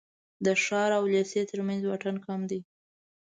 د 0.45 0.47
ښار 0.63 0.91
او 0.97 1.03
لېسې 1.13 1.41
تر 1.51 1.59
منځ 1.67 1.81
واټن 1.85 2.15
کم 2.25 2.41
دی. 2.49 2.59